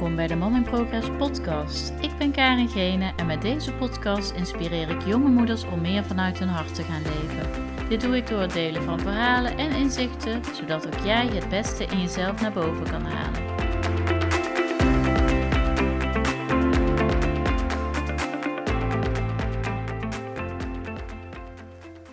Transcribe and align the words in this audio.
Welkom 0.00 0.18
bij 0.18 0.26
de 0.26 0.36
Mom 0.36 0.54
in 0.54 0.62
Progress 0.62 1.10
podcast. 1.18 1.90
Ik 1.90 2.18
ben 2.18 2.32
Karin 2.32 2.68
Gene 2.68 3.12
en 3.16 3.26
met 3.26 3.42
deze 3.42 3.74
podcast 3.74 4.32
inspireer 4.32 4.90
ik 4.90 5.02
jonge 5.02 5.28
moeders 5.28 5.64
om 5.64 5.80
meer 5.80 6.04
vanuit 6.04 6.38
hun 6.38 6.48
hart 6.48 6.74
te 6.74 6.82
gaan 6.82 7.02
leven. 7.02 7.88
Dit 7.88 8.00
doe 8.00 8.16
ik 8.16 8.26
door 8.26 8.40
het 8.40 8.52
delen 8.52 8.82
van 8.82 9.00
verhalen 9.00 9.58
en 9.58 9.70
inzichten, 9.70 10.44
zodat 10.54 10.86
ook 10.86 11.04
jij 11.04 11.26
het 11.26 11.48
beste 11.48 11.84
in 11.84 12.00
jezelf 12.00 12.40
naar 12.40 12.52
boven 12.52 12.90
kan 12.90 13.04
halen. 13.04 13.42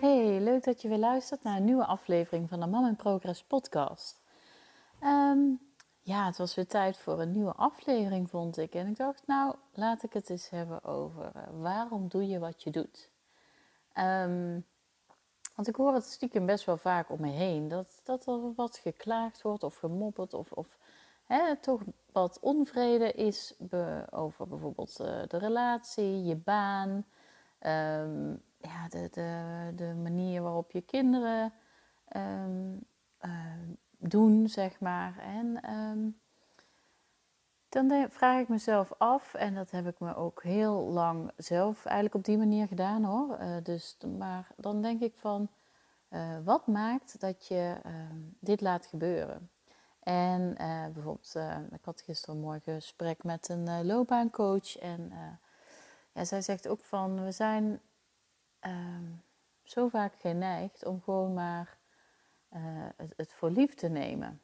Hey, 0.00 0.40
leuk 0.40 0.64
dat 0.64 0.82
je 0.82 0.88
weer 0.88 0.98
luistert 0.98 1.42
naar 1.42 1.56
een 1.56 1.64
nieuwe 1.64 1.86
aflevering 1.86 2.48
van 2.48 2.60
de 2.60 2.66
Mom 2.66 2.86
in 2.86 2.96
Progress 2.96 3.44
podcast. 3.44 4.20
Um, 5.02 5.67
ja, 6.08 6.26
het 6.26 6.36
was 6.36 6.54
weer 6.54 6.66
tijd 6.66 6.96
voor 6.96 7.20
een 7.20 7.32
nieuwe 7.32 7.52
aflevering, 7.52 8.30
vond 8.30 8.58
ik. 8.58 8.74
En 8.74 8.86
ik 8.86 8.96
dacht, 8.96 9.26
nou, 9.26 9.54
laat 9.72 10.02
ik 10.02 10.12
het 10.12 10.30
eens 10.30 10.50
hebben 10.50 10.84
over 10.84 11.32
uh, 11.36 11.42
waarom 11.60 12.08
doe 12.08 12.28
je 12.28 12.38
wat 12.38 12.62
je 12.62 12.70
doet. 12.70 13.10
Um, 13.94 14.66
want 15.54 15.68
ik 15.68 15.76
hoor 15.76 15.94
het 15.94 16.04
stiekem 16.04 16.46
best 16.46 16.64
wel 16.64 16.76
vaak 16.76 17.10
om 17.10 17.20
me 17.20 17.30
heen. 17.30 17.68
Dat, 17.68 18.00
dat 18.04 18.26
er 18.26 18.54
wat 18.54 18.76
geklaagd 18.76 19.42
wordt 19.42 19.62
of 19.62 19.76
gemopperd 19.76 20.34
of, 20.34 20.52
of 20.52 20.78
hè, 21.24 21.56
toch 21.56 21.82
wat 22.12 22.38
onvrede 22.40 23.12
is 23.12 23.54
over 24.10 24.48
bijvoorbeeld 24.48 25.00
uh, 25.00 25.22
de 25.26 25.38
relatie, 25.38 26.24
je 26.24 26.36
baan. 26.36 26.88
Um, 27.60 28.42
ja, 28.56 28.88
de, 28.88 29.08
de, 29.10 29.72
de 29.74 29.94
manier 30.02 30.42
waarop 30.42 30.70
je 30.70 30.80
kinderen 30.80 31.52
um, 32.16 32.86
doen, 33.98 34.48
zeg 34.48 34.80
maar. 34.80 35.18
En 35.18 35.70
um, 35.74 36.20
dan 37.68 38.06
vraag 38.10 38.40
ik 38.40 38.48
mezelf 38.48 38.92
af, 38.98 39.34
en 39.34 39.54
dat 39.54 39.70
heb 39.70 39.86
ik 39.86 40.00
me 40.00 40.16
ook 40.16 40.42
heel 40.42 40.74
lang 40.74 41.30
zelf 41.36 41.84
eigenlijk 41.84 42.14
op 42.14 42.24
die 42.24 42.38
manier 42.38 42.66
gedaan 42.66 43.04
hoor. 43.04 43.38
Uh, 43.40 43.56
dus, 43.62 43.96
maar 44.18 44.48
dan 44.56 44.82
denk 44.82 45.00
ik 45.00 45.14
van, 45.16 45.48
uh, 46.10 46.38
wat 46.44 46.66
maakt 46.66 47.20
dat 47.20 47.46
je 47.46 47.76
uh, 47.86 47.92
dit 48.40 48.60
laat 48.60 48.86
gebeuren? 48.86 49.50
En 50.00 50.54
uh, 50.60 50.86
bijvoorbeeld, 50.86 51.34
ik 51.70 51.84
had 51.84 52.00
gisteren 52.00 52.40
mooi 52.40 52.60
gesprek 52.60 53.24
met 53.24 53.48
een 53.48 53.86
loopbaancoach. 53.86 54.76
En 54.76 55.12
ja, 56.12 56.24
zij 56.24 56.40
zegt 56.40 56.68
ook 56.68 56.84
van, 56.84 57.24
we 57.24 57.32
zijn 57.32 57.80
ehm, 58.60 59.04
zo 59.62 59.88
vaak 59.88 60.14
geneigd 60.18 60.84
om 60.86 61.02
gewoon 61.02 61.34
maar 61.34 61.77
uh, 62.54 62.60
het, 63.16 63.32
voor 63.32 63.50
lief 63.50 63.74
te 63.74 63.88
nemen. 63.88 64.40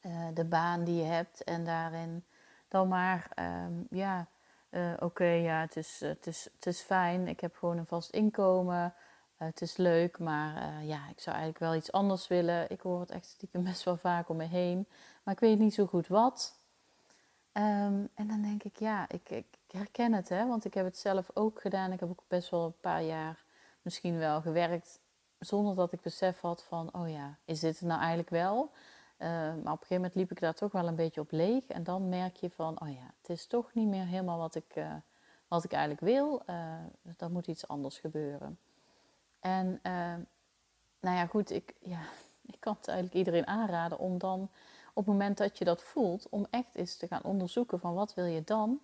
Uh, 0.00 0.28
de 0.34 0.44
baan 0.44 0.84
die 0.84 0.96
je 0.96 1.08
hebt 1.08 1.44
en 1.44 1.64
daarin 1.64 2.24
dan 2.68 2.88
maar, 2.88 3.30
um, 3.66 3.86
ja, 3.90 4.28
uh, 4.70 4.92
oké, 4.98 5.24
ja, 5.24 5.60
het 5.60 5.76
is, 5.76 6.00
het, 6.00 6.26
is, 6.26 6.48
het 6.54 6.66
is 6.66 6.80
fijn, 6.80 7.28
ik 7.28 7.40
heb 7.40 7.56
gewoon 7.56 7.78
een 7.78 7.86
vast 7.86 8.10
inkomen, 8.10 8.94
het 9.36 9.60
is 9.60 9.76
leuk, 9.76 10.18
maar 10.18 10.84
ja, 10.84 11.08
ik 11.08 11.20
zou 11.20 11.36
eigenlijk 11.36 11.58
wel 11.58 11.74
iets 11.74 11.92
anders 11.92 12.28
willen. 12.28 12.70
Ik 12.70 12.80
hoor 12.80 13.00
het 13.00 13.10
echt 13.10 13.26
stiekem 13.26 13.64
best 13.70 13.84
wel 13.84 13.96
vaak 13.96 14.28
om 14.28 14.36
me 14.36 14.44
heen, 14.44 14.88
maar 15.22 15.34
ik 15.34 15.40
weet 15.40 15.58
niet 15.58 15.74
zo 15.74 15.86
goed 15.86 16.06
wat. 16.06 16.58
Um, 17.56 18.08
en 18.14 18.26
dan 18.26 18.42
denk 18.42 18.62
ik, 18.62 18.78
ja, 18.78 19.08
ik, 19.08 19.30
ik, 19.30 19.46
ik 19.66 19.72
herken 19.72 20.12
het, 20.12 20.28
hè, 20.28 20.46
want 20.46 20.64
ik 20.64 20.74
heb 20.74 20.84
het 20.84 20.98
zelf 20.98 21.30
ook 21.34 21.60
gedaan. 21.60 21.92
Ik 21.92 22.00
heb 22.00 22.08
ook 22.08 22.22
best 22.28 22.50
wel 22.50 22.64
een 22.64 22.80
paar 22.80 23.02
jaar 23.02 23.44
misschien 23.82 24.18
wel 24.18 24.40
gewerkt 24.40 25.00
zonder 25.44 25.74
dat 25.74 25.92
ik 25.92 26.00
besef 26.00 26.40
had 26.40 26.62
van, 26.62 26.88
oh 26.92 27.10
ja, 27.10 27.38
is 27.44 27.60
dit 27.60 27.78
het 27.78 27.88
nou 27.88 28.00
eigenlijk 28.00 28.30
wel? 28.30 28.70
Uh, 29.18 29.28
maar 29.28 29.52
op 29.54 29.64
een 29.64 29.70
gegeven 29.70 29.96
moment 29.96 30.14
liep 30.14 30.30
ik 30.30 30.40
daar 30.40 30.54
toch 30.54 30.72
wel 30.72 30.86
een 30.88 30.94
beetje 30.94 31.20
op 31.20 31.30
leeg. 31.30 31.66
En 31.66 31.84
dan 31.84 32.08
merk 32.08 32.36
je 32.36 32.50
van, 32.50 32.80
oh 32.80 32.88
ja, 32.88 33.14
het 33.20 33.30
is 33.30 33.46
toch 33.46 33.74
niet 33.74 33.88
meer 33.88 34.06
helemaal 34.06 34.38
wat 34.38 34.54
ik, 34.54 34.76
uh, 34.76 34.94
wat 35.48 35.64
ik 35.64 35.72
eigenlijk 35.72 36.00
wil. 36.00 36.42
Uh, 36.46 36.56
er 37.16 37.30
moet 37.30 37.46
iets 37.46 37.68
anders 37.68 37.98
gebeuren. 37.98 38.58
En 39.40 39.80
nou 41.00 41.16
ja, 41.16 41.26
goed, 41.26 41.50
ik, 41.50 41.74
ja, 41.80 42.00
ik 42.52 42.60
kan 42.60 42.74
het 42.78 42.88
eigenlijk 42.88 43.18
iedereen 43.18 43.46
aanraden 43.46 43.98
om 43.98 44.18
dan 44.18 44.48
op 44.94 45.06
het 45.06 45.14
moment 45.14 45.38
dat 45.38 45.58
je 45.58 45.64
dat 45.64 45.82
voelt, 45.82 46.28
om 46.28 46.46
echt 46.50 46.74
eens 46.74 46.96
te 46.96 47.06
gaan 47.06 47.22
onderzoeken 47.22 47.80
van 47.80 47.94
wat 47.94 48.14
wil 48.14 48.24
je 48.24 48.44
dan? 48.44 48.80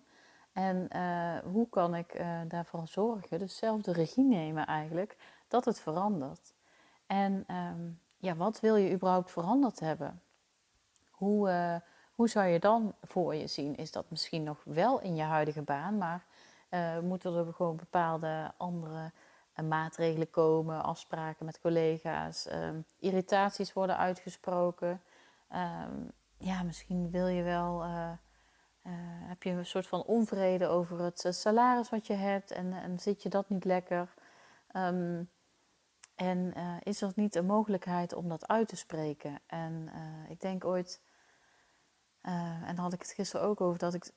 En 0.53 0.87
hoe 1.43 1.69
kan 1.69 1.95
ik 1.95 2.23
daarvoor 2.47 2.87
zorgen? 2.87 3.39
Dus 3.39 3.57
zelf 3.57 3.81
de 3.81 3.93
regie 3.93 4.23
nemen 4.23 4.65
eigenlijk 4.65 5.17
dat 5.47 5.65
het 5.65 5.81
verandert. 5.81 6.53
En 7.07 7.45
um, 7.55 7.99
ja, 8.17 8.35
wat 8.35 8.59
wil 8.59 8.75
je 8.75 8.91
überhaupt 8.91 9.31
veranderd 9.31 9.79
hebben? 9.79 10.21
Hoe, 11.11 11.49
uh, 11.49 11.75
hoe 12.15 12.29
zou 12.29 12.47
je 12.47 12.59
dan 12.59 12.93
voor 13.01 13.35
je 13.35 13.47
zien? 13.47 13.75
Is 13.75 13.91
dat 13.91 14.09
misschien 14.09 14.43
nog 14.43 14.61
wel 14.63 15.01
in 15.01 15.15
je 15.15 15.23
huidige 15.23 15.61
baan, 15.61 15.97
maar 15.97 16.25
uh, 16.69 16.99
moeten 16.99 17.35
er 17.35 17.53
gewoon 17.53 17.75
bepaalde 17.75 18.51
andere 18.57 19.11
uh, 19.55 19.65
maatregelen 19.65 20.29
komen, 20.29 20.83
afspraken 20.83 21.45
met 21.45 21.61
collega's, 21.61 22.51
um, 22.51 22.85
irritaties 22.99 23.73
worden 23.73 23.97
uitgesproken? 23.97 25.01
Um, 25.53 26.11
ja, 26.37 26.63
misschien 26.63 27.09
wil 27.09 27.27
je 27.27 27.43
wel, 27.43 27.83
heb 29.27 29.43
je 29.43 29.49
een 29.49 29.65
soort 29.65 29.87
van 29.87 30.03
onvrede 30.03 30.67
over 30.67 30.99
het 30.99 31.27
salaris 31.29 31.89
wat 31.89 32.07
je 32.07 32.13
hebt 32.13 32.51
en, 32.51 32.73
en 32.73 32.99
zit 32.99 33.23
je 33.23 33.29
dat 33.29 33.49
niet 33.49 33.65
lekker? 33.65 34.13
Um, 34.75 35.29
en 36.15 36.53
uh, 36.57 36.75
is 36.83 37.01
er 37.01 37.11
niet 37.15 37.35
een 37.35 37.45
mogelijkheid 37.45 38.13
om 38.13 38.29
dat 38.29 38.47
uit 38.47 38.67
te 38.67 38.75
spreken? 38.75 39.39
En 39.45 39.89
ik 40.29 40.41
denk 40.41 40.65
ooit, 40.65 41.01
en 42.21 42.77
had 42.77 42.93
ik 42.93 43.01
het 43.01 43.11
gisteren 43.11 43.47
ook 43.47 43.61
over, 43.61 43.79
dat 43.79 43.93
ik 43.93 44.11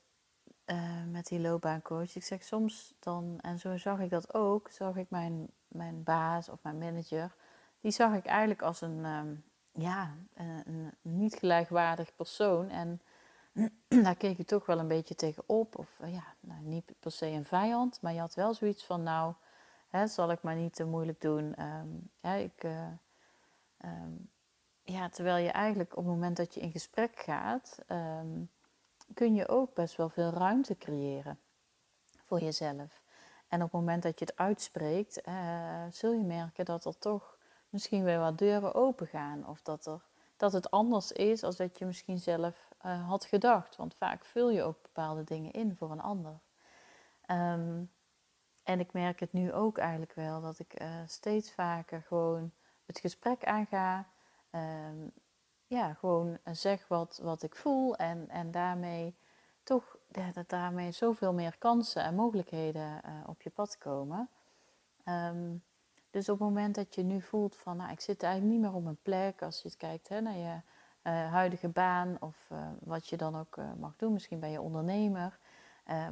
met 1.10 1.26
die 1.26 1.40
loopbaancoach, 1.40 2.14
ik 2.14 2.24
zeg 2.24 2.42
soms 2.42 2.94
dan, 2.98 3.38
en 3.40 3.58
zo 3.58 3.76
zag 3.76 4.00
ik 4.00 4.10
dat 4.10 4.34
ook, 4.34 4.70
zag 4.70 4.96
ik 4.96 5.10
mijn, 5.10 5.48
mijn 5.68 6.02
baas 6.02 6.48
of 6.48 6.62
mijn 6.62 6.78
manager, 6.78 7.34
die 7.80 7.92
zag 7.92 8.14
ik 8.14 8.26
eigenlijk 8.26 8.62
als 8.62 8.80
een, 8.80 9.04
um, 9.04 9.44
ja, 9.72 10.14
een, 10.34 10.94
niet 11.02 11.34
gelijkwaardig 11.34 12.14
persoon. 12.14 12.68
En 12.68 13.00
daar 14.04 14.16
keek 14.16 14.38
ik 14.38 14.46
toch 14.46 14.66
wel 14.66 14.78
een 14.78 14.88
beetje 14.88 15.14
tegenop, 15.14 15.78
of 15.78 15.98
ja, 16.06 16.24
nou, 16.40 16.60
niet 16.62 16.92
per 17.00 17.10
se 17.10 17.26
een 17.26 17.44
vijand, 17.44 18.00
maar 18.00 18.12
je 18.12 18.20
had 18.20 18.34
wel 18.34 18.54
zoiets 18.54 18.84
van, 18.84 19.02
nou 19.02 19.34
Hè, 19.94 20.06
zal 20.06 20.30
ik 20.30 20.42
maar 20.42 20.56
niet 20.56 20.74
te 20.74 20.84
moeilijk 20.84 21.20
doen. 21.20 21.62
Um, 21.62 22.10
ja, 22.20 22.32
ik, 22.32 22.64
uh, 22.64 22.86
um, 23.84 24.30
ja, 24.82 25.08
terwijl 25.08 25.44
je 25.44 25.50
eigenlijk 25.50 25.90
op 25.90 26.04
het 26.04 26.12
moment 26.12 26.36
dat 26.36 26.54
je 26.54 26.60
in 26.60 26.70
gesprek 26.70 27.18
gaat, 27.18 27.78
um, 27.88 28.50
kun 29.14 29.34
je 29.34 29.48
ook 29.48 29.74
best 29.74 29.96
wel 29.96 30.08
veel 30.08 30.30
ruimte 30.30 30.76
creëren 30.76 31.38
voor 32.22 32.40
jezelf. 32.40 33.02
En 33.48 33.62
op 33.62 33.72
het 33.72 33.80
moment 33.80 34.02
dat 34.02 34.18
je 34.18 34.24
het 34.24 34.36
uitspreekt, 34.36 35.28
uh, 35.28 35.84
zul 35.90 36.12
je 36.12 36.24
merken 36.24 36.64
dat 36.64 36.84
er 36.84 36.98
toch 36.98 37.38
misschien 37.68 38.04
weer 38.04 38.18
wat 38.18 38.38
deuren 38.38 38.74
open 38.74 39.06
gaan. 39.06 39.46
Of 39.46 39.62
dat, 39.62 39.86
er, 39.86 40.00
dat 40.36 40.52
het 40.52 40.70
anders 40.70 41.12
is 41.12 41.42
als 41.42 41.56
dat 41.56 41.78
je 41.78 41.86
misschien 41.86 42.18
zelf 42.18 42.68
uh, 42.86 43.08
had 43.08 43.24
gedacht. 43.24 43.76
Want 43.76 43.94
vaak 43.94 44.24
vul 44.24 44.50
je 44.50 44.62
ook 44.62 44.82
bepaalde 44.82 45.24
dingen 45.24 45.52
in 45.52 45.76
voor 45.76 45.90
een 45.90 46.00
ander. 46.00 46.40
Um, 47.30 47.92
en 48.62 48.80
ik 48.80 48.92
merk 48.92 49.20
het 49.20 49.32
nu 49.32 49.52
ook 49.52 49.78
eigenlijk 49.78 50.12
wel, 50.12 50.40
dat 50.40 50.58
ik 50.58 50.80
uh, 50.80 50.88
steeds 51.06 51.52
vaker 51.52 52.02
gewoon 52.02 52.52
het 52.86 52.98
gesprek 52.98 53.44
aanga. 53.44 54.08
Um, 54.50 55.12
ja, 55.66 55.94
gewoon 55.94 56.38
zeg 56.44 56.88
wat, 56.88 57.20
wat 57.22 57.42
ik 57.42 57.56
voel 57.56 57.96
en, 57.96 58.28
en 58.28 58.50
daarmee 58.50 59.16
toch 59.62 59.96
dat 60.32 60.48
daarmee 60.48 60.90
zoveel 60.90 61.32
meer 61.32 61.58
kansen 61.58 62.02
en 62.02 62.14
mogelijkheden 62.14 63.00
op 63.26 63.42
je 63.42 63.50
pad 63.50 63.78
komen. 63.78 64.28
Um, 65.04 65.62
dus 66.14 66.28
op 66.28 66.38
het 66.38 66.48
moment 66.48 66.74
dat 66.74 66.94
je 66.94 67.02
nu 67.02 67.20
voelt 67.20 67.56
van, 67.56 67.76
nou, 67.76 67.90
ik 67.90 68.00
zit 68.00 68.22
eigenlijk 68.22 68.54
niet 68.54 68.62
meer 68.62 68.74
op 68.74 68.82
mijn 68.82 68.98
plek, 69.02 69.42
als 69.42 69.62
je 69.62 69.68
het 69.68 69.76
kijkt 69.76 70.08
hè, 70.08 70.20
naar 70.20 70.36
je 70.36 70.54
uh, 71.02 71.32
huidige 71.32 71.68
baan 71.68 72.16
of 72.20 72.48
uh, 72.52 72.58
wat 72.80 73.08
je 73.08 73.16
dan 73.16 73.36
ook 73.36 73.56
mag 73.78 73.96
doen, 73.96 74.12
misschien 74.12 74.40
ben 74.40 74.50
je 74.50 74.60
ondernemer, 74.60 75.38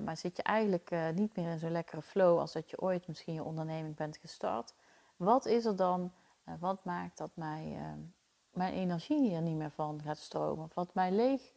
maar 0.04 0.16
zit 0.16 0.36
je 0.36 0.42
eigenlijk 0.42 0.94
niet 1.14 1.36
meer 1.36 1.50
in 1.50 1.58
zo'n 1.58 1.70
lekkere 1.70 2.02
flow 2.02 2.38
als 2.38 2.52
dat 2.52 2.70
je 2.70 2.80
ooit 2.80 3.06
misschien 3.06 3.34
je 3.34 3.44
onderneming 3.44 3.96
bent 3.96 4.16
gestart. 4.16 4.74
Wat 5.16 5.46
is 5.46 5.64
er 5.64 5.76
dan, 5.76 6.12
wat 6.60 6.84
maakt 6.84 7.18
dat 7.18 7.30
mij, 7.34 7.78
mijn 8.50 8.74
energie 8.74 9.28
hier 9.28 9.42
niet 9.42 9.56
meer 9.56 9.70
van 9.70 10.00
gaat 10.04 10.18
stromen? 10.18 10.64
Of 10.64 10.74
wat 10.74 10.94
mij 10.94 11.12
leeg 11.12 11.52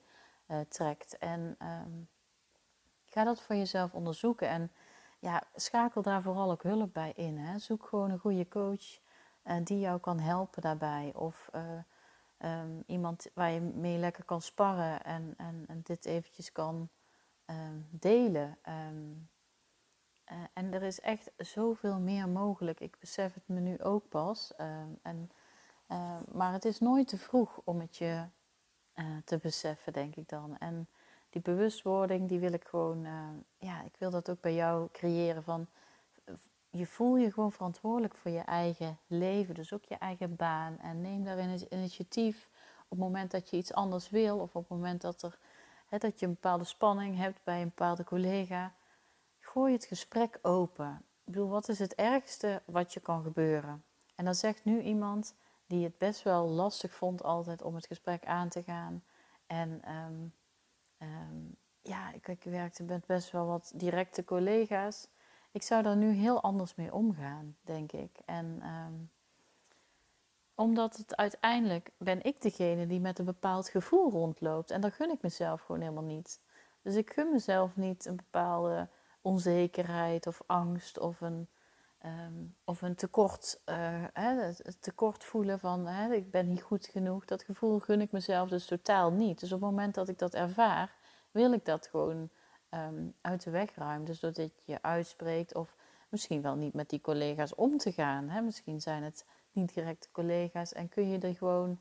trekt? 0.68 1.18
En 1.18 1.58
um, 1.62 2.08
ga 3.06 3.24
dat 3.24 3.42
voor 3.42 3.56
jezelf 3.56 3.94
onderzoeken. 3.94 4.48
En 4.48 4.72
ja, 5.26 5.44
schakel 5.56 6.02
daar 6.02 6.22
vooral 6.22 6.52
ook 6.52 6.64
hulp 6.64 6.94
bij 6.94 7.14
in. 7.16 7.38
Hè? 7.38 7.60
Zoek 7.60 7.86
gewoon 7.86 8.12
een 8.12 8.20
goede 8.20 8.48
coach 8.48 9.00
die 9.64 9.80
jou 9.80 10.00
kan 10.00 10.20
helpen 10.20 10.62
daarbij. 10.62 11.12
Of 11.16 11.50
um, 12.40 12.84
iemand 12.86 13.28
waar 13.34 13.52
je 13.52 13.60
mee 13.62 13.98
lekker 13.98 14.24
kan 14.24 14.42
sparren 14.42 15.04
en, 15.04 15.34
en, 15.38 15.66
en 15.68 15.82
dit 15.84 16.06
eventjes 16.06 16.52
kan 16.52 16.90
um, 17.46 17.88
delen. 17.92 18.58
Um, 18.90 19.30
uh, 20.32 20.38
en 20.54 20.74
er 20.74 20.84
is 20.84 21.00
echt 21.00 21.32
zoveel 21.38 22.00
meer 22.00 22.30
mogelijk. 22.30 22.80
Ik 22.80 23.00
besef 23.00 23.34
het 23.34 23.48
me 23.48 23.60
nu 23.60 23.82
ook 23.82 24.10
pas. 24.10 24.54
En, 25.02 25.32
maar 26.32 26.54
het 26.54 26.66
is 26.66 26.80
nooit 26.80 27.08
te 27.08 27.18
vroeg 27.18 27.62
om 27.64 27.80
het 27.80 27.98
je 27.98 28.26
te 29.24 29.38
beseffen, 29.38 29.94
denk 29.94 30.16
ik 30.16 30.30
dan. 30.30 30.58
En 30.58 30.88
die 31.36 31.54
bewustwording, 31.54 32.28
die 32.28 32.40
wil 32.40 32.54
ik 32.54 32.64
gewoon, 32.64 33.06
uh, 33.06 33.30
ja, 33.58 33.84
ik 33.84 33.96
wil 33.98 34.10
dat 34.10 34.30
ook 34.30 34.42
bij 34.42 34.54
jou 34.54 34.90
creëren 34.92 35.44
van, 35.44 35.68
je 36.70 36.86
voel 36.86 37.16
je 37.16 37.32
gewoon 37.32 37.52
verantwoordelijk 37.52 38.16
voor 38.16 38.32
je 38.32 38.40
eigen 38.40 39.00
leven, 39.08 39.56
dus 39.56 39.74
ook 39.74 39.84
je 39.84 39.98
eigen 39.98 40.36
baan. 40.36 40.80
En 40.80 41.02
neem 41.02 41.24
daarin 41.24 41.50
het 41.50 41.62
initiatief 41.62 42.50
op 42.84 42.90
het 42.90 43.00
moment 43.00 43.32
dat 43.32 43.50
je 43.50 43.58
iets 43.58 43.74
anders 43.74 44.10
wil 44.10 44.38
of 44.40 44.56
op 44.56 44.70
het 44.70 44.78
moment 44.78 45.02
dat, 45.02 45.22
er, 45.22 45.38
hè, 45.88 45.98
dat 45.98 46.20
je 46.20 46.26
een 46.26 46.34
bepaalde 46.34 46.64
spanning 46.64 47.18
hebt 47.18 47.40
bij 47.44 47.62
een 47.62 47.68
bepaalde 47.68 48.04
collega. 48.04 48.74
Gooi 49.40 49.74
het 49.74 49.86
gesprek 49.86 50.40
open. 50.42 51.02
Ik 51.26 51.34
bedoel, 51.34 51.50
wat 51.50 51.70
is 51.70 51.80
het 51.80 51.96
ergste 51.96 52.62
wat 52.66 52.94
je 52.94 53.00
kan 53.00 53.24
gebeuren? 53.24 53.84
En 54.16 54.26
dan 54.26 54.36
zegt 54.36 54.66
nu 54.66 54.82
iemand 54.82 55.36
die 55.68 55.84
het 55.84 55.98
best 55.98 56.24
wel 56.24 56.48
lastig 56.48 56.94
vond 56.94 57.24
altijd 57.24 57.62
om 57.62 57.76
het 57.76 57.88
gesprek 57.88 58.26
aan 58.26 58.50
te 58.50 58.64
gaan. 58.64 59.04
En 59.48 59.92
um, 59.92 60.34
um, 61.00 61.56
ja, 61.82 62.12
ik, 62.14 62.28
ik 62.28 62.44
werkte 62.44 62.84
met 62.84 63.06
best 63.06 63.32
wel 63.32 63.46
wat 63.46 63.72
directe 63.76 64.24
collega's. 64.24 65.08
Ik 65.52 65.62
zou 65.62 65.84
daar 65.84 65.98
nu 65.98 66.12
heel 66.12 66.42
anders 66.42 66.76
mee 66.76 66.94
omgaan, 66.94 67.58
denk 67.62 67.92
ik. 67.92 68.20
En 68.26 68.62
um, 68.68 69.10
omdat 70.56 70.98
het 70.98 71.16
uiteindelijk 71.16 71.92
ben 71.98 72.24
ik 72.24 72.42
degene 72.42 72.88
die 72.88 73.00
met 73.00 73.20
een 73.20 73.26
bepaald 73.26 73.70
gevoel 73.70 74.12
rondloopt. 74.12 74.72
En 74.72 74.82
dat 74.82 74.94
gun 74.94 75.12
ik 75.12 75.22
mezelf 75.22 75.62
gewoon 75.62 75.82
helemaal 75.82 76.04
niet. 76.04 76.42
Dus 76.82 76.96
ik 76.96 77.12
gun 77.12 77.32
mezelf 77.32 77.76
niet 77.76 78.06
een 78.06 78.16
bepaalde 78.16 78.90
onzekerheid 79.22 80.28
of 80.28 80.42
angst 80.46 81.00
of 81.00 81.22
een, 81.22 81.48
um, 82.06 82.56
of 82.64 82.82
een 82.82 82.96
tekort, 82.96 83.62
uh, 83.66 84.04
hè, 84.14 84.42
het 84.42 84.78
tekort 84.80 85.24
voelen 85.24 85.60
van 85.60 85.88
hè, 85.88 86.14
ik 86.14 86.32
ben 86.32 86.48
niet 86.48 86.62
goed 86.62 86.86
genoeg. 86.88 87.26
Dat 87.26 87.44
gevoel 87.44 87.80
gun 87.80 88.02
ik 88.02 88.12
mezelf 88.12 88.50
dus 88.50 88.66
totaal 88.66 89.12
niet. 89.12 89.40
Dus 89.40 89.52
op 89.52 89.62
het 89.62 89.70
moment 89.70 89.96
dat 89.96 90.10
ik 90.10 90.20
dat 90.20 90.34
ervaar, 90.34 90.96
wil 91.32 91.54
ik 91.54 91.66
dat 91.66 91.88
gewoon 91.88 92.30
um, 92.70 93.14
uit 93.22 93.44
de 93.44 93.50
weg 93.50 93.76
ruimen. 93.76 94.06
Dus 94.06 94.20
doordat 94.20 94.52
je 94.66 94.82
uitspreekt 94.82 95.56
of 95.56 95.76
misschien 96.10 96.42
wel 96.42 96.56
niet 96.56 96.74
met 96.74 96.90
die 96.90 97.02
collega's 97.02 97.56
om 97.56 97.78
te 97.78 97.92
gaan. 97.92 98.30
Hè. 98.30 98.42
Misschien 98.42 98.82
zijn 98.82 99.04
het 99.04 99.26
niet 99.52 99.74
directe 99.74 100.08
collega's 100.12 100.74
en 100.74 100.90
kun 100.90 101.10
je 101.10 101.20
er 101.20 101.36
gewoon, 101.36 101.80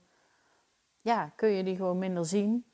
ja, 1.01 1.33
kun 1.37 1.49
je 1.49 1.65
die 1.65 1.77
gewoon 1.77 1.99
minder 1.99 2.27
zien. 2.27 2.65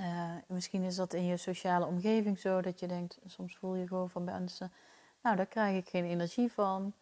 Uh, 0.00 0.34
misschien 0.48 0.82
is 0.82 0.96
dat 0.96 1.12
in 1.12 1.24
je 1.24 1.36
sociale 1.36 1.86
omgeving 1.86 2.38
zo 2.38 2.60
dat 2.60 2.80
je 2.80 2.86
denkt, 2.86 3.18
soms 3.26 3.56
voel 3.56 3.74
je 3.74 3.86
gewoon 3.86 4.10
van 4.10 4.24
mensen, 4.24 4.72
nou 5.22 5.36
daar 5.36 5.46
krijg 5.46 5.76
ik 5.76 5.88
geen 5.88 6.04
energie 6.04 6.52
van. 6.52 6.94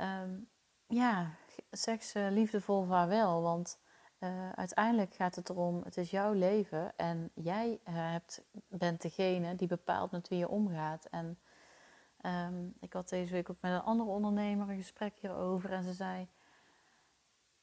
Um, 0.00 0.48
ja, 0.86 1.34
zeg 1.70 2.02
ze 2.02 2.28
liefdevol 2.30 2.84
vaarwel, 2.84 3.42
want 3.42 3.78
uh, 4.18 4.50
uiteindelijk 4.50 5.14
gaat 5.14 5.34
het 5.34 5.48
erom, 5.48 5.82
het 5.84 5.96
is 5.96 6.10
jouw 6.10 6.32
leven 6.32 6.96
en 6.96 7.30
jij 7.34 7.70
uh, 7.70 7.94
hebt, 7.94 8.44
bent 8.68 9.02
degene 9.02 9.54
die 9.54 9.68
bepaalt 9.68 10.10
met 10.10 10.28
wie 10.28 10.38
je 10.38 10.48
omgaat. 10.48 11.04
En 11.04 11.38
um, 12.22 12.74
ik 12.80 12.92
had 12.92 13.08
deze 13.08 13.32
week 13.32 13.50
ook 13.50 13.60
met 13.60 13.72
een 13.72 13.82
andere 13.82 14.10
ondernemer 14.10 14.68
een 14.68 14.76
gesprek 14.76 15.14
hierover 15.20 15.72
en 15.72 15.82
ze 15.82 15.92
zei, 15.92 16.28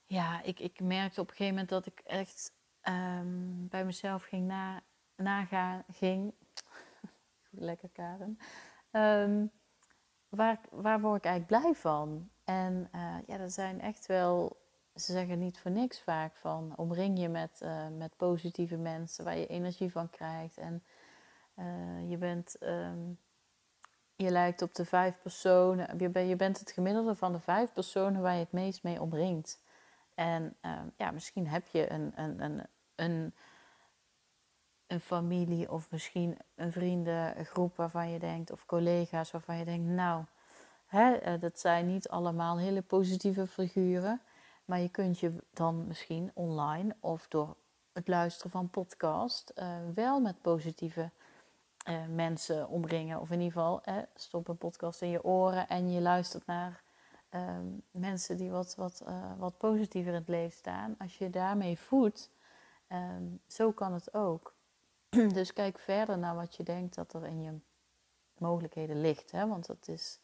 ja, 0.06 0.42
ik, 0.42 0.60
ik 0.60 0.80
merkte 0.80 1.22
op 1.22 1.30
een 1.30 1.36
gegeven 1.36 1.54
moment 1.54 1.70
dat 1.70 1.86
ik 1.86 2.00
echt 2.00 2.54
um, 2.84 3.68
bij 3.68 3.86
mezelf 3.86 4.24
ging 4.24 4.48
na, 4.48 4.82
nagaan, 5.16 5.84
ging, 5.92 6.34
lekker 7.50 7.90
Karen, 7.90 8.40
um, 8.92 9.52
waar, 10.36 10.60
waar 10.70 11.02
word 11.02 11.18
ik 11.18 11.26
eigenlijk 11.26 11.62
blij 11.62 11.74
van? 11.74 12.30
En 12.44 12.90
uh, 12.96 13.16
ja, 13.26 13.38
dat 13.38 13.52
zijn 13.52 13.82
echt 13.82 14.06
wel 14.06 14.58
ze 14.96 15.12
zeggen 15.12 15.40
niet 15.40 15.60
voor 15.60 15.72
niks 15.72 16.02
vaak 16.02 16.36
van 16.36 16.74
omring 16.76 17.20
je 17.20 17.30
met, 17.30 17.60
uh, 17.64 17.88
met 17.98 18.18
positieve 18.18 18.78
mensen 18.78 19.24
waar 19.24 19.38
je 19.38 19.48
energie 19.48 19.92
van 19.92 20.10
krijgt. 20.10 20.58
En 20.58 20.84
uh, 21.60 22.10
je 22.10 22.18
bent, 22.18 22.56
um, 22.60 23.20
je 24.16 24.30
lijkt 24.30 24.62
op 24.62 24.76
de 24.76 24.86
vijf 24.86 25.22
personen, 25.22 25.98
je, 25.98 26.10
ben, 26.10 26.28
je 26.28 26.36
bent 26.36 26.60
het 26.60 26.72
gemiddelde 26.72 27.16
van 27.16 27.32
de 27.32 27.40
vijf 27.40 27.74
personen 27.74 28.22
waar 28.22 28.34
je 28.34 28.40
het 28.40 28.52
meest 28.52 28.84
mee 28.84 29.02
omringt. 29.02 29.64
En 30.14 30.44
um, 30.62 30.92
ja, 30.98 31.12
misschien 31.12 31.48
heb 31.48 31.68
je 31.68 31.92
een, 31.92 32.12
een, 32.16 32.44
een, 32.44 32.68
een, 32.96 33.34
een 34.96 35.02
familie 35.02 35.72
of 35.72 35.92
misschien 35.92 36.38
een 36.56 36.72
vriendengroep 36.72 37.76
waarvan 37.76 38.10
je 38.10 38.20
denkt, 38.20 38.52
of 38.52 38.66
collega's 38.66 39.32
waarvan 39.32 39.58
je 39.58 39.66
denkt, 39.66 39.88
nou, 39.88 40.24
hè, 40.86 41.34
uh, 41.34 41.42
dat 41.42 41.60
zijn 41.60 41.88
niet 41.88 42.10
allemaal 42.10 42.58
hele 42.58 42.82
positieve 42.82 43.48
figuren. 43.48 44.22
Maar 44.66 44.80
je 44.80 44.90
kunt 44.90 45.20
je 45.20 45.34
dan 45.54 45.88
misschien 45.88 46.32
online 46.34 46.96
of 47.00 47.28
door 47.28 47.56
het 47.94 48.08
luisteren 48.08 48.52
van 48.52 48.70
podcast 48.70 49.54
uh, 49.56 49.78
wel 49.94 50.20
met 50.20 50.42
positieve 50.42 51.12
uh, 51.90 52.06
mensen 52.08 52.68
omringen. 52.68 53.20
Of 53.20 53.32
in 53.32 53.40
ieder 53.40 53.54
geval 53.54 53.84
eh, 53.84 53.98
stop 54.16 54.48
een 54.48 54.58
podcast 54.58 55.02
in 55.02 55.10
je 55.10 55.24
oren 55.24 55.68
en 55.68 55.92
je 55.92 56.02
luistert 56.02 56.46
naar 56.46 56.84
uh, 57.32 57.58
mensen 57.92 58.38
die 58.38 58.52
wat, 58.52 58.76
wat, 58.76 59.04
wat 59.38 59.58
positiever 59.58 60.12
in 60.12 60.20
het 60.20 60.28
leven 60.28 60.58
staan. 60.58 60.96
Als 61.00 61.18
je 61.18 61.30
daarmee 61.30 61.80
voedt, 61.80 62.30
ehm, 62.88 63.24
zo 63.48 63.72
kan 63.72 63.94
het 63.94 64.14
ook. 64.14 64.55
dus 65.34 65.54
kijk 65.54 65.80
verder 65.80 66.18
naar 66.18 66.36
wat 66.36 66.56
je 66.56 66.64
denkt 66.64 66.96
dat 66.96 67.14
er 67.14 67.26
in 67.26 67.42
je 67.42 67.60
mogelijkheden 68.38 69.02
ligt. 69.02 69.32
Hè? 69.32 69.48
Want 69.48 69.66
dat 69.66 69.88
is 69.88 70.20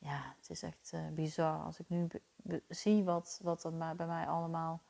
ja, 0.00 0.34
het 0.36 0.50
is 0.50 0.62
echt 0.62 0.90
uh, 0.94 1.08
bizar. 1.10 1.64
Als 1.64 1.78
ik 1.78 1.88
nu 1.88 2.08
zie 2.68 3.04
wat, 3.04 3.40
wat 3.42 3.64
er 3.64 3.72
maar 3.72 3.96
bij 3.96 4.06
mij 4.06 4.26
allemaal 4.26 4.82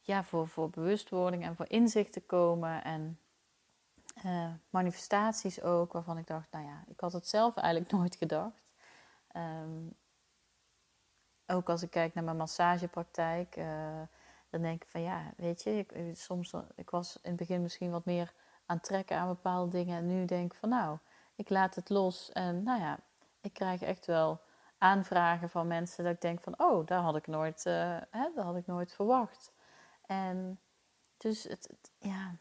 ja, 0.00 0.24
voor, 0.24 0.48
voor 0.48 0.70
bewustwording 0.70 1.44
en 1.44 1.56
voor 1.56 1.68
inzichten 1.68 2.26
komen. 2.26 2.84
En 2.84 3.18
uh, 4.24 4.52
manifestaties 4.70 5.62
ook, 5.62 5.92
waarvan 5.92 6.18
ik 6.18 6.26
dacht, 6.26 6.50
nou 6.50 6.64
ja, 6.64 6.84
ik 6.86 7.00
had 7.00 7.12
het 7.12 7.28
zelf 7.28 7.56
eigenlijk 7.56 7.92
nooit 7.96 8.16
gedacht. 8.16 8.62
Um, 9.36 9.94
ook 11.46 11.68
als 11.68 11.82
ik 11.82 11.90
kijk 11.90 12.14
naar 12.14 12.24
mijn 12.24 12.36
massagepraktijk, 12.36 13.56
uh, 13.56 14.00
dan 14.50 14.62
denk 14.62 14.82
ik 14.82 14.88
van 14.88 15.00
ja, 15.00 15.32
weet 15.36 15.62
je, 15.62 15.70
ik, 15.78 16.16
soms, 16.16 16.52
ik 16.74 16.90
was 16.90 17.16
in 17.22 17.30
het 17.30 17.36
begin 17.36 17.62
misschien 17.62 17.90
wat 17.90 18.04
meer 18.04 18.32
aan 18.70 18.80
trekken 18.80 19.16
aan 19.16 19.28
bepaalde 19.28 19.70
dingen. 19.70 19.96
En 19.96 20.06
nu 20.06 20.24
denk 20.24 20.52
ik 20.52 20.58
van 20.58 20.68
nou, 20.68 20.98
ik 21.34 21.48
laat 21.48 21.74
het 21.74 21.88
los. 21.88 22.32
En 22.32 22.62
nou 22.62 22.80
ja, 22.80 22.98
ik 23.40 23.52
krijg 23.52 23.82
echt 23.82 24.06
wel 24.06 24.40
aanvragen 24.78 25.50
van 25.50 25.66
mensen 25.66 26.04
dat 26.04 26.14
ik 26.14 26.20
denk 26.20 26.40
van, 26.40 26.58
oh, 26.58 26.86
daar 26.86 27.00
had 27.00 27.16
ik 27.16 27.26
nooit, 27.26 27.64
uh, 27.66 27.96
hè, 28.10 28.30
dat 28.34 28.44
had 28.44 28.56
ik 28.56 28.66
nooit 28.66 28.94
verwacht. 28.94 29.52
En 30.06 30.60
dus 31.16 31.42
het, 31.42 31.70
ja, 31.98 32.36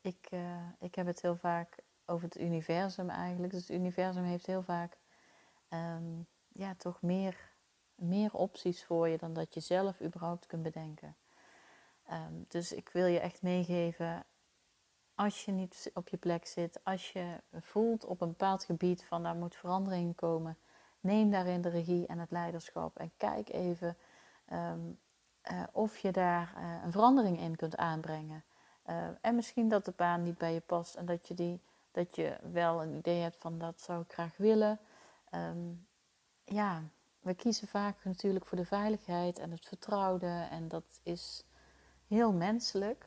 ik, 0.00 0.28
uh, 0.30 0.68
ik 0.80 0.94
heb 0.94 1.06
het 1.06 1.22
heel 1.22 1.36
vaak 1.36 1.76
over 2.06 2.24
het 2.24 2.40
universum 2.40 3.10
eigenlijk. 3.10 3.52
Dus 3.52 3.60
het 3.60 3.76
universum 3.76 4.24
heeft 4.24 4.46
heel 4.46 4.62
vaak, 4.62 4.98
um, 5.68 6.26
ja, 6.48 6.74
toch 6.74 7.02
meer, 7.02 7.36
meer 7.94 8.32
opties 8.32 8.84
voor 8.84 9.08
je 9.08 9.18
dan 9.18 9.32
dat 9.32 9.54
je 9.54 9.60
zelf 9.60 10.00
überhaupt 10.00 10.46
kunt 10.46 10.62
bedenken. 10.62 11.16
Um, 12.10 12.44
dus 12.48 12.72
ik 12.72 12.88
wil 12.88 13.06
je 13.06 13.20
echt 13.20 13.42
meegeven, 13.42 14.24
als 15.14 15.44
je 15.44 15.52
niet 15.52 15.90
op 15.94 16.08
je 16.08 16.16
plek 16.16 16.46
zit, 16.46 16.80
als 16.82 17.12
je 17.12 17.40
voelt 17.60 18.04
op 18.04 18.20
een 18.20 18.28
bepaald 18.28 18.64
gebied 18.64 19.04
van 19.04 19.22
daar 19.22 19.36
moet 19.36 19.54
verandering 19.54 20.14
komen, 20.14 20.56
neem 21.00 21.30
daarin 21.30 21.62
de 21.62 21.68
regie 21.68 22.06
en 22.06 22.18
het 22.18 22.30
leiderschap 22.30 22.98
en 22.98 23.12
kijk 23.16 23.48
even 23.48 23.96
um, 24.52 24.98
uh, 25.52 25.62
of 25.72 25.98
je 25.98 26.12
daar 26.12 26.54
uh, 26.56 26.82
een 26.84 26.92
verandering 26.92 27.40
in 27.40 27.56
kunt 27.56 27.76
aanbrengen. 27.76 28.44
Uh, 28.90 29.06
en 29.20 29.34
misschien 29.34 29.68
dat 29.68 29.84
de 29.84 29.92
baan 29.96 30.22
niet 30.22 30.38
bij 30.38 30.52
je 30.52 30.60
past 30.60 30.94
en 30.94 31.06
dat 31.06 31.28
je, 31.28 31.34
die, 31.34 31.60
dat 31.90 32.16
je 32.16 32.36
wel 32.52 32.82
een 32.82 32.94
idee 32.94 33.20
hebt 33.20 33.36
van 33.36 33.58
dat 33.58 33.80
zou 33.80 34.02
ik 34.02 34.12
graag 34.12 34.36
willen. 34.36 34.78
Um, 35.34 35.86
ja, 36.44 36.82
we 37.20 37.34
kiezen 37.34 37.68
vaak 37.68 38.04
natuurlijk 38.04 38.46
voor 38.46 38.58
de 38.58 38.64
veiligheid 38.64 39.38
en 39.38 39.50
het 39.50 39.66
vertrouwde 39.66 40.46
en 40.50 40.68
dat 40.68 41.00
is 41.02 41.44
heel 42.06 42.32
menselijk. 42.32 43.06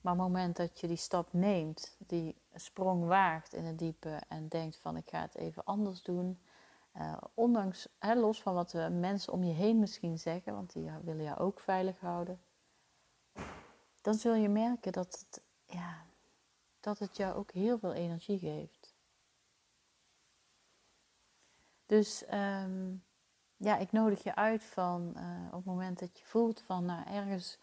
Maar 0.00 0.12
op 0.12 0.18
het 0.18 0.28
moment 0.28 0.56
dat 0.56 0.80
je 0.80 0.86
die 0.86 0.96
stap 0.96 1.32
neemt, 1.32 1.96
die 1.98 2.36
sprong 2.54 3.06
waagt 3.06 3.52
in 3.52 3.64
het 3.64 3.78
diepe 3.78 4.20
en 4.28 4.48
denkt 4.48 4.76
van 4.76 4.96
ik 4.96 5.08
ga 5.08 5.20
het 5.20 5.34
even 5.34 5.64
anders 5.64 6.02
doen, 6.02 6.38
uh, 6.96 7.16
ondanks, 7.34 7.88
hè, 7.98 8.14
los 8.14 8.42
van 8.42 8.54
wat 8.54 8.70
de 8.70 8.90
mensen 8.90 9.32
om 9.32 9.44
je 9.44 9.52
heen 9.52 9.78
misschien 9.78 10.18
zeggen, 10.18 10.54
want 10.54 10.72
die 10.72 10.90
willen 11.02 11.24
jou 11.24 11.38
ook 11.38 11.60
veilig 11.60 12.00
houden, 12.00 12.40
dan 14.00 14.14
zul 14.14 14.34
je 14.34 14.48
merken 14.48 14.92
dat 14.92 15.18
het, 15.18 15.42
ja, 15.64 16.04
dat 16.80 16.98
het 16.98 17.16
jou 17.16 17.34
ook 17.34 17.50
heel 17.50 17.78
veel 17.78 17.92
energie 17.92 18.38
geeft. 18.38 18.94
Dus 21.86 22.24
um, 22.32 23.04
ja, 23.56 23.76
ik 23.76 23.92
nodig 23.92 24.22
je 24.22 24.34
uit 24.34 24.64
van 24.64 25.12
uh, 25.16 25.46
op 25.46 25.52
het 25.52 25.64
moment 25.64 25.98
dat 25.98 26.18
je 26.18 26.24
voelt 26.24 26.60
van 26.60 26.84
nou, 26.84 27.06
ergens 27.06 27.58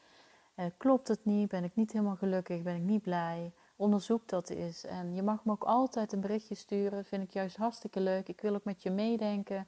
uh, 0.60 0.66
klopt 0.78 1.08
het 1.08 1.26
niet? 1.26 1.50
Ben 1.50 1.64
ik 1.64 1.76
niet 1.76 1.92
helemaal 1.92 2.16
gelukkig? 2.16 2.62
Ben 2.62 2.76
ik 2.76 2.82
niet 2.82 3.02
blij? 3.02 3.54
Onderzoek 3.76 4.28
dat 4.28 4.50
eens. 4.50 4.84
En 4.84 5.16
je 5.16 5.24
mag 5.24 5.46
me 5.46 5.52
ook 5.52 5.64
altijd 5.64 6.14
een 6.14 6.22
berichtje 6.22 6.56
sturen. 6.56 7.06
Vind 7.06 7.24
ik 7.24 7.34
juist 7.34 7.56
hartstikke 7.56 8.00
leuk. 8.00 8.28
Ik 8.28 8.42
wil 8.42 8.56
ook 8.56 8.64
met 8.64 8.84
je 8.84 8.92
meedenken. 8.92 9.68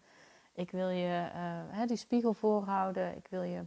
Ik 0.53 0.72
wil 0.72 0.89
je 0.89 1.29
hè, 1.69 1.86
die 1.86 1.98
spiegel 1.98 2.34
voorhouden. 2.34 3.15
Ik 3.15 3.27
wil 3.29 3.41
je 3.41 3.63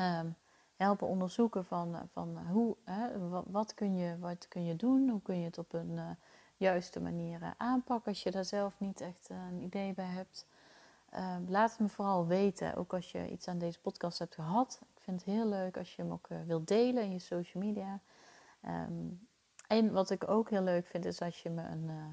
um, 0.00 0.36
helpen 0.76 1.06
onderzoeken 1.06 1.64
van, 1.64 2.08
van 2.12 2.38
hoe, 2.38 2.76
hè, 2.84 3.28
wat, 3.28 3.44
wat, 3.46 3.74
kun 3.74 3.96
je, 3.96 4.18
wat 4.18 4.48
kun 4.48 4.64
je 4.64 4.76
doen, 4.76 5.08
hoe 5.08 5.22
kun 5.22 5.38
je 5.38 5.44
het 5.44 5.58
op 5.58 5.72
een 5.72 6.16
juiste 6.56 7.00
manier 7.00 7.54
aanpakken 7.56 8.08
als 8.12 8.22
je 8.22 8.30
daar 8.30 8.44
zelf 8.44 8.74
niet 8.78 9.00
echt 9.00 9.28
een 9.28 9.60
idee 9.60 9.94
bij 9.94 10.06
hebt. 10.06 10.46
Ehm, 11.10 11.42
laat 11.48 11.70
het 11.70 11.80
me 11.80 11.88
vooral 11.88 12.26
weten, 12.26 12.74
ook 12.74 12.94
als 12.94 13.12
je 13.12 13.30
iets 13.30 13.48
aan 13.48 13.58
deze 13.58 13.80
podcast 13.80 14.18
hebt 14.18 14.34
gehad. 14.34 14.80
Vind 15.06 15.24
het 15.24 15.34
heel 15.34 15.48
leuk 15.48 15.76
als 15.76 15.96
je 15.96 16.02
hem 16.02 16.12
ook 16.12 16.28
wilt 16.46 16.68
delen 16.68 17.02
in 17.02 17.10
je 17.10 17.18
social 17.18 17.62
media. 17.62 18.00
Ehm, 18.60 19.08
en 19.66 19.92
wat 19.92 20.10
ik 20.10 20.28
ook 20.28 20.50
heel 20.50 20.62
leuk 20.62 20.86
vind, 20.86 21.04
is 21.04 21.20
als 21.20 21.42
je 21.42 21.50
me 21.50 21.62
een, 21.62 21.84
uh, 21.84 22.04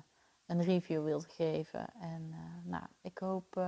een 0.45 0.61
review 0.61 1.03
wilt 1.03 1.25
geven. 1.25 1.85
En 1.99 2.21
uh, 2.29 2.37
nou, 2.63 2.83
ik 3.01 3.17
hoop 3.17 3.61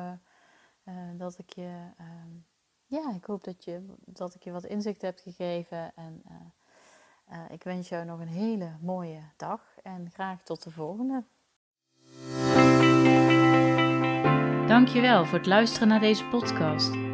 dat 1.17 1.37
ik 1.37 1.53
je, 1.53 1.91
um, 1.99 2.45
ja, 2.85 3.13
ik 3.15 3.25
hoop 3.25 3.43
dat, 3.43 3.63
je, 3.63 3.85
dat 4.05 4.35
ik 4.35 4.43
je 4.43 4.51
wat 4.51 4.65
inzicht 4.65 5.01
heb 5.01 5.19
gegeven. 5.19 5.95
En 5.95 6.23
ik 7.49 7.63
wens 7.63 7.89
jou 7.89 8.05
nog 8.05 8.19
een 8.19 8.27
hele 8.27 8.77
mooie 8.81 9.21
dag 9.37 9.61
en 9.83 10.11
graag 10.11 10.43
tot 10.43 10.63
de 10.63 10.71
volgende. 10.71 11.23
Dankjewel 14.67 15.25
voor 15.25 15.37
het 15.37 15.47
luisteren 15.47 15.87
naar 15.87 15.99
deze 15.99 16.25
podcast. 16.25 17.04